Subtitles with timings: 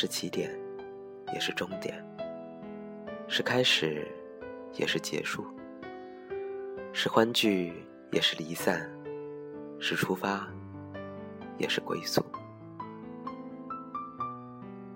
[0.00, 0.48] 是起点，
[1.34, 1.92] 也是终点；
[3.26, 4.06] 是开始，
[4.74, 5.42] 也是结束；
[6.92, 8.78] 是欢聚，也是离散；
[9.80, 10.46] 是出发，
[11.56, 12.24] 也是归宿。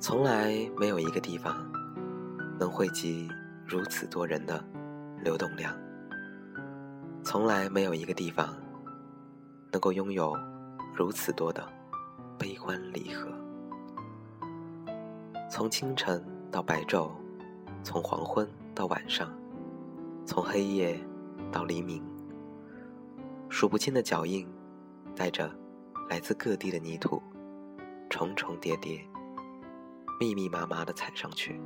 [0.00, 1.64] 从来没有一个地方
[2.58, 3.28] 能汇集
[3.64, 4.60] 如此多人的
[5.22, 5.72] 流动量，
[7.22, 8.52] 从来没有一个地方
[9.70, 10.36] 能够拥有
[10.92, 11.64] 如此多的
[12.36, 13.37] 悲欢离合。
[15.50, 17.10] 从清晨到白昼，
[17.82, 19.32] 从黄昏到晚上，
[20.26, 21.00] 从黑夜
[21.50, 22.02] 到黎明，
[23.48, 24.46] 数不清的脚印，
[25.16, 25.50] 带着
[26.10, 27.22] 来自各地的泥土，
[28.10, 29.02] 重重叠叠，
[30.20, 31.58] 密密麻麻的踩上去。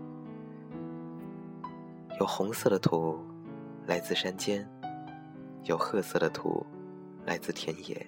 [2.20, 3.18] 有红色的土
[3.86, 4.64] 来自山间，
[5.64, 6.64] 有褐色的土
[7.26, 8.06] 来自田野，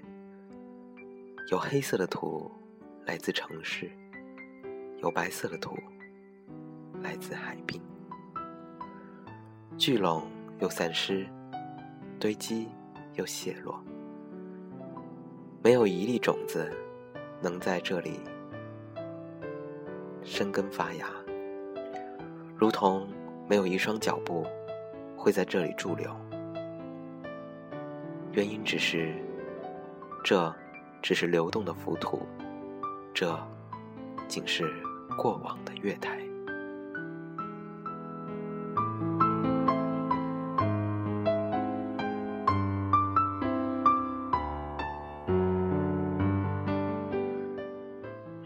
[1.50, 2.48] 有黑色的土
[3.04, 3.90] 来自城市。
[5.04, 5.76] 有白色的土，
[7.02, 7.78] 来自海滨，
[9.76, 10.22] 聚拢
[10.60, 11.26] 又散失，
[12.18, 12.70] 堆积
[13.12, 13.78] 又泄落，
[15.62, 16.72] 没有一粒种子
[17.42, 18.18] 能在这里
[20.22, 21.06] 生根发芽，
[22.56, 23.06] 如同
[23.46, 24.46] 没有一双脚步
[25.18, 26.10] 会在这里驻留。
[28.32, 29.14] 原因只是，
[30.24, 30.50] 这
[31.02, 32.26] 只是流动的浮土，
[33.12, 33.38] 这
[34.26, 34.72] 竟是。
[35.16, 36.18] 过往的月台，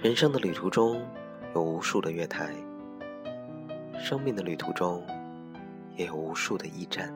[0.01, 1.05] 人生的旅途中
[1.55, 2.55] 有无数的月台，
[3.99, 5.05] 生命的旅途中
[5.97, 7.13] 也有无数的驿站。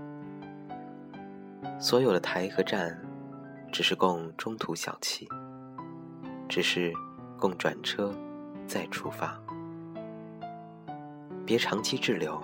[1.78, 3.00] 所有的台和站，
[3.70, 5.28] 只是供中途小憩，
[6.48, 6.92] 只是
[7.38, 8.12] 供转车。
[8.66, 9.38] 再出发，
[11.44, 12.40] 别长期滞留。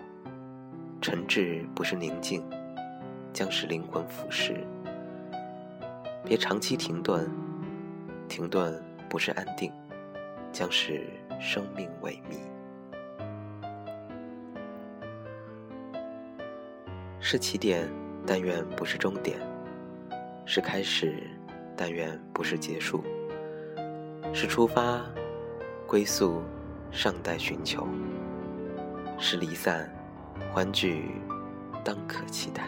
[1.01, 2.45] 沉滞不是宁静，
[3.33, 4.55] 将使灵魂腐蚀；
[6.25, 7.31] 别长期停顿，
[8.29, 9.73] 停顿不是安定，
[10.53, 11.07] 将使
[11.39, 12.37] 生命萎靡。
[17.21, 17.89] 是起点，
[18.27, 19.39] 但愿不是终点；
[20.45, 21.23] 是开始，
[21.77, 23.05] 但愿不是结束；
[24.35, 25.01] 是出发。
[25.89, 26.43] 归宿
[26.91, 27.89] 尚待寻求，
[29.19, 29.91] 是离散，
[30.53, 31.11] 欢聚
[31.83, 32.65] 当可期待。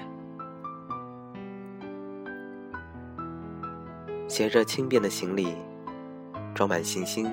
[4.27, 5.55] 携着轻便的行李，
[6.55, 7.31] 装满信心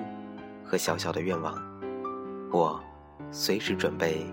[0.65, 1.55] 和小小的愿望，
[2.51, 2.83] 我
[3.31, 4.25] 随时准备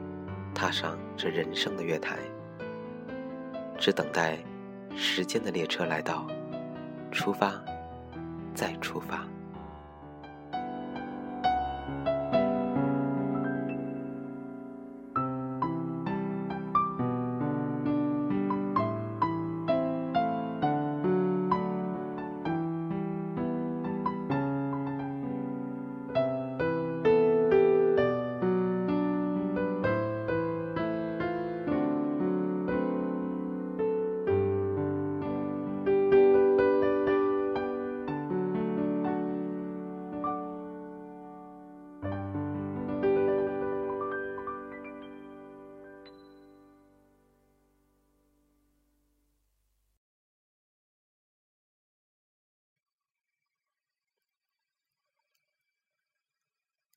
[0.57, 2.19] 踏上这人生的月台，
[3.79, 4.39] 只等待
[4.97, 6.27] 时间的列车来到，
[7.13, 7.63] 出发，
[8.57, 9.25] 再出发。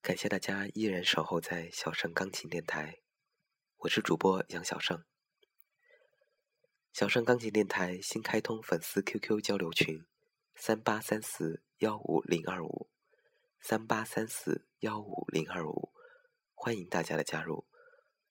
[0.08, 3.02] 感谢大家依然守候在小盛钢琴电台，
[3.80, 5.04] 我是主播杨小盛。
[6.94, 10.06] 小盛钢琴电台新开通粉丝 QQ 交流群：
[10.56, 12.90] 三八三四幺五零二五，
[13.60, 15.92] 三八三四幺五零二五，
[16.54, 17.68] 欢迎大家的加入。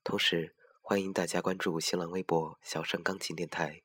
[0.02, 3.82] 同时，欢迎大家关注新浪微博“小盛钢琴电台”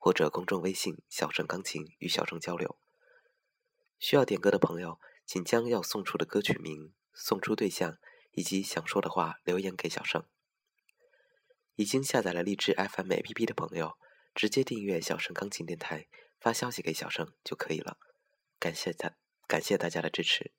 [0.00, 2.78] 或者公众微信“小盛钢琴”与小盛交流。
[3.98, 6.94] 需要点歌的朋友，请将要送出的歌曲名。
[7.14, 7.98] 送出对象
[8.32, 10.24] 以及想说的话留言给小盛。
[11.76, 13.96] 已经下载了荔枝 FM APP 的朋友，
[14.34, 16.06] 直接订阅小盛钢琴电台，
[16.38, 17.98] 发消息给小盛就可以了。
[18.58, 19.16] 感谢大
[19.46, 20.52] 感谢大家的支持。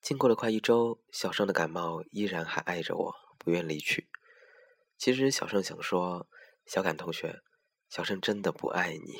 [0.00, 4.08] 经过了快一周，小盛的感冒依然还爱着我，不愿离去。
[4.96, 6.28] 其实小盛想说，
[6.66, 7.42] 小感同学，
[7.88, 9.18] 小盛真的不爱你，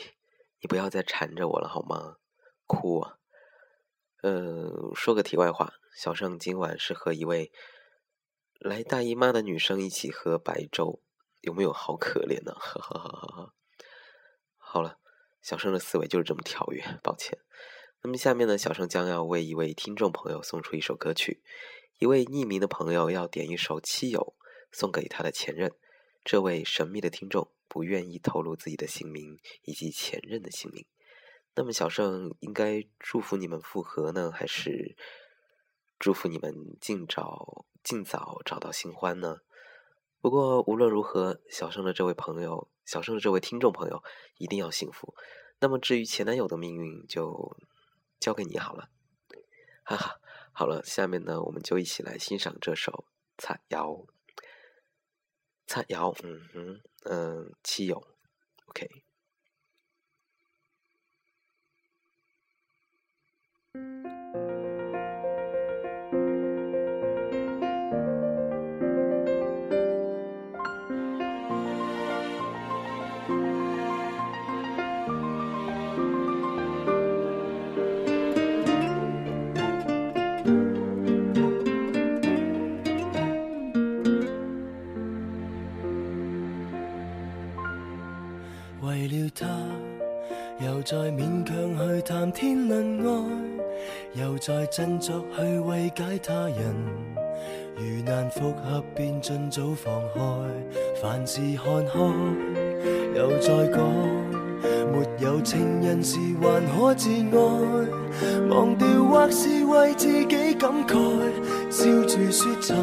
[0.61, 2.19] 你不要再缠着我了好吗？
[2.67, 3.19] 哭啊！
[4.25, 7.53] 呃，说个题外话，小盛今晚是和一位。
[8.59, 11.03] 来大姨妈的女生一起喝白粥，
[11.43, 12.55] 有没有好可怜呢？
[12.59, 13.55] 哈哈哈哈哈！
[14.57, 14.99] 好了，
[15.43, 17.39] 小盛的思维就是这么跳跃，抱歉。
[18.01, 21.43] 那么下面呢，小盛将要为一位听众朋友送出一首歌曲，
[21.99, 24.35] 一位匿名的朋友要点一首《七友》
[24.73, 25.71] 送给他的前任。
[26.25, 30.87] 这位神秘的听众不愿意透露自己的姓名以及前任的姓名。
[31.55, 34.97] 那么小盛应该祝福你们复合呢，还是
[35.99, 37.67] 祝福你们尽早？
[37.85, 39.41] 尽早找到新欢呢。
[40.23, 44.03] 不过无论如何，小盛的这位朋友，小盛的这位听众朋友
[44.39, 45.15] 一定要幸福。
[45.61, 47.55] 那么至于前男友的命运，就
[48.19, 48.89] 交给你好了。
[49.85, 50.19] 哈哈，
[50.53, 53.05] 好了，下面呢，我们就一起来欣赏这首
[53.43, 53.91] 《擦腰》。
[55.67, 58.03] 擦腰，嗯哼，嗯，七友
[58.69, 59.04] ，OK。
[94.77, 96.75] 振作去慰解他人。
[97.77, 100.21] 如难复合，便尽早放开。
[101.01, 102.01] 凡事看开，
[103.15, 103.79] 又再讲，
[104.91, 107.39] 没有情人时还可自爱。
[108.51, 110.99] 忘掉或是为自己感慨，
[111.71, 112.77] 笑住说沉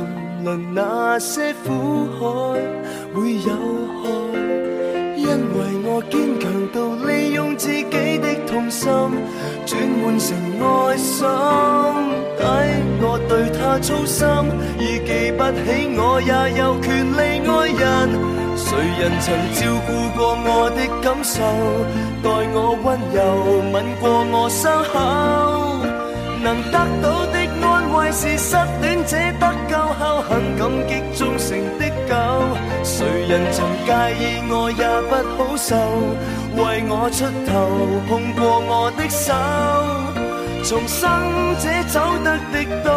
[0.45, 2.21] 沦那些苦海
[3.13, 3.51] 会有
[4.01, 4.07] 害。
[5.17, 8.91] 因为我坚强到利用自己的痛心
[9.65, 11.25] 转换成爱心，
[12.37, 12.43] 抵
[12.99, 14.27] 我对他操心，
[14.77, 15.65] 已记不起
[15.95, 17.49] 我也有权利爱
[17.79, 17.81] 人。
[18.57, 18.67] 谁
[18.99, 21.39] 人曾照顾过我的感受，
[22.21, 23.17] 待我温柔，
[23.71, 24.03] 吻过
[24.33, 24.99] 我伤口，
[26.43, 27.35] 能得到的
[28.11, 32.13] 是失恋者得救后很感激忠诚的狗。
[32.83, 35.75] 谁人曾介意我也不好受，
[36.57, 37.51] 为我出头
[38.09, 39.33] 碰过我的手，
[40.63, 40.99] 重生
[41.59, 42.89] 者走得的都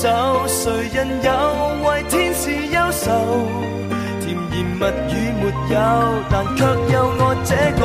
[0.00, 0.08] 走，
[0.46, 1.28] 谁人有
[1.84, 3.10] 为天使忧愁？
[4.20, 5.42] 甜言蜜语没
[5.74, 5.76] 有，
[6.30, 7.50] 但却有我这
[7.80, 7.82] 个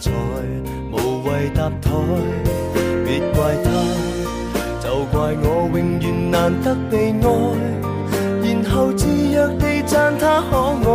[0.00, 0.10] 才，
[0.90, 1.90] 无谓搭台。
[3.04, 3.70] 别怪他，
[4.80, 7.24] 就怪我永远难得被爱。
[8.42, 10.88] 然后自若地赞他可爱。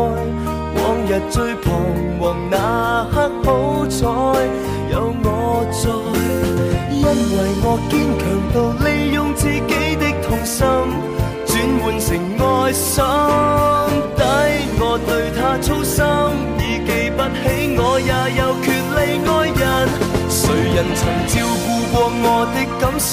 [0.77, 1.71] 往日最彷
[2.19, 3.29] 徨那刻，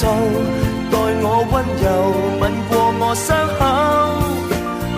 [0.01, 1.85] 待我温柔，
[2.41, 3.61] 吻过我伤口，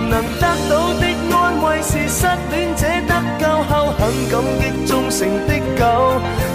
[0.10, 0.72] 能得到
[1.02, 1.04] 的
[1.36, 5.84] 安慰是失恋者得救后很感激忠诚的狗。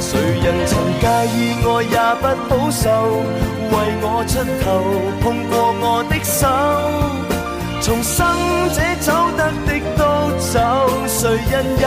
[0.01, 1.05] 谁人曾介
[1.37, 2.89] 意我也不好受。
[3.71, 4.33] 为我出
[4.65, 4.67] 头，
[5.21, 6.49] 碰过我的手，
[7.83, 8.27] 重生
[8.73, 10.01] 者走得的都
[10.39, 10.59] 走，
[11.07, 11.85] 谁人有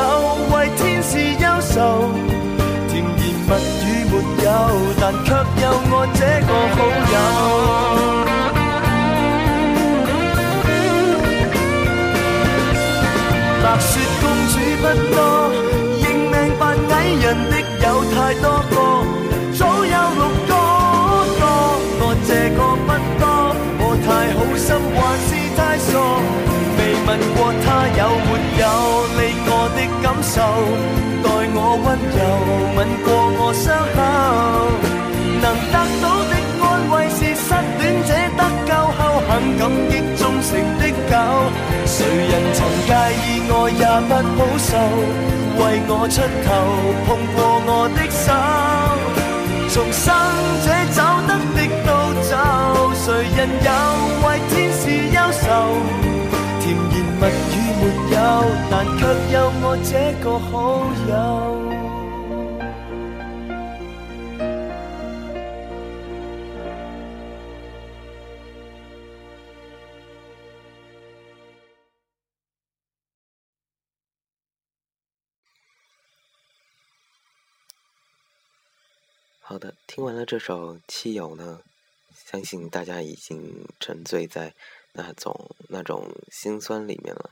[0.55, 1.12] 为天使
[1.43, 2.43] 忧愁？
[4.13, 4.48] 没有
[5.00, 6.77] 但却有我这个好
[7.13, 7.15] 友。
[13.63, 13.91] 白雪
[14.22, 15.17] 公主不多
[16.03, 18.75] 认命扮矮人的有太多个
[19.58, 20.53] 早有六个
[21.39, 21.43] 多
[22.00, 22.89] 我这个不
[23.20, 23.24] 多
[23.79, 25.89] 我太好心还是太傻
[26.77, 27.65] 未问过他
[27.98, 28.63] 有没有
[29.17, 30.34] 你我的感受
[31.24, 32.20] 待我温柔
[32.75, 32.79] 吻
[33.53, 33.98] 伤口。
[35.41, 37.48] 能得到的安慰是失
[37.79, 41.13] 恋者得救后很感激忠诚的狗。
[41.86, 41.95] 谁
[42.31, 42.91] 人曾介
[43.24, 44.69] 意爱也不好受，
[45.60, 46.48] 为我出头，
[47.05, 48.25] 碰过我的手。
[49.69, 50.05] 重生
[50.63, 51.89] 者走得的都
[52.29, 52.31] 走，
[52.93, 53.05] 谁
[53.36, 53.69] 人又
[54.24, 54.81] 为天使
[55.13, 55.43] 忧愁？
[56.62, 57.22] 甜言蜜
[57.53, 58.15] 语没有，
[58.69, 59.00] 但却
[59.33, 59.91] 有我这
[60.24, 60.51] 个好
[61.10, 61.73] 友。
[79.88, 81.62] 听完了这首《汽油》呢，
[82.25, 84.53] 相信大家已经沉醉在
[84.93, 87.29] 那种那种心酸里面了。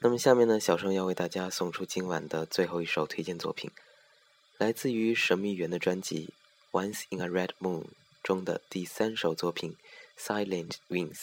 [0.00, 3.70] 那么下面呢，小生要为大家送出今晚的最后一首推荐作品，
[4.58, 6.32] 来自于神秘园的专辑
[6.78, 7.82] 《Once in a Red Moon》
[8.22, 9.76] 中的第三首作品
[10.22, 11.14] 《Silent Wings》。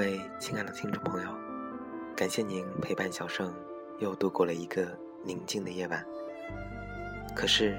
[0.00, 1.28] 各位亲爱的听众朋友，
[2.16, 3.52] 感谢您陪伴小盛
[3.98, 6.02] 又度过了一个宁静的夜晚。
[7.36, 7.76] 可是，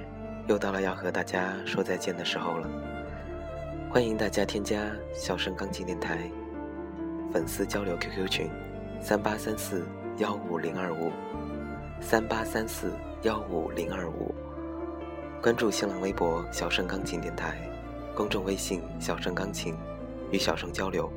[0.47, 2.69] 又到了要和大家说再见的时候了。
[3.89, 6.29] 欢迎大家添加小盛钢琴电台
[7.33, 8.51] 粉丝交流 QQ 群：
[9.01, 9.83] 三八三四
[10.17, 11.11] 幺五零二五
[11.99, 14.31] 三八三四幺五零二五。
[15.41, 17.57] 关注新浪微博小盛钢琴电台，
[18.13, 19.75] 公众微信小盛钢琴，
[20.29, 21.11] 与小盛交流。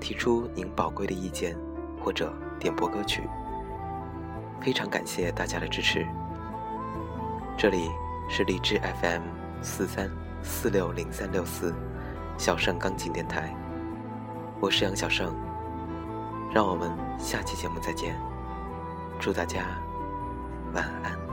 [0.00, 1.56] 提出您宝贵的意见，
[2.02, 3.28] 或者点播歌曲，
[4.60, 6.06] 非常感谢大家的支持。
[7.56, 7.90] 这里
[8.28, 9.22] 是荔枝 FM
[9.62, 10.10] 四三
[10.42, 11.74] 四六零三六四
[12.36, 13.54] 小盛钢琴电台，
[14.60, 15.34] 我是杨小盛，
[16.52, 18.16] 让我们下期节目再见，
[19.18, 19.64] 祝大家
[20.74, 21.25] 晚安。